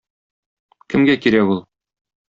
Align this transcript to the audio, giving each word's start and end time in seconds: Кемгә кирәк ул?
Кемгә 0.95 1.19
кирәк 1.27 1.57
ул? 1.57 1.65